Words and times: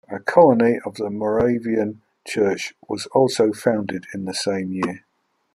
A 0.09 0.17
colony 0.19 0.79
of 0.83 0.95
the 0.95 1.11
Moravian 1.11 2.01
Church 2.25 2.73
was 2.89 3.05
also 3.13 3.53
founded 3.53 4.07
in 4.15 4.25
the 4.25 4.33
same 4.33 4.71
year. 4.73 5.05